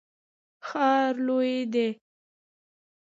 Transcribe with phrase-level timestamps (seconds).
[0.67, 1.87] ښار لوی دی.